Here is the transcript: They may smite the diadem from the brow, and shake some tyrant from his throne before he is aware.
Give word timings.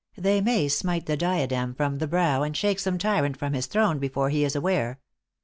They 0.17 0.41
may 0.41 0.67
smite 0.67 1.05
the 1.05 1.15
diadem 1.15 1.75
from 1.75 1.99
the 1.99 2.07
brow, 2.07 2.41
and 2.41 2.57
shake 2.57 2.79
some 2.79 2.97
tyrant 2.97 3.37
from 3.37 3.53
his 3.53 3.67
throne 3.67 3.99
before 3.99 4.31
he 4.31 4.43
is 4.43 4.55
aware. 4.55 4.99